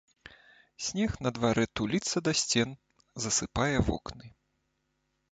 [0.83, 2.69] Снег на дварэ туліцца да сцен,
[3.25, 4.25] засыпае вокны.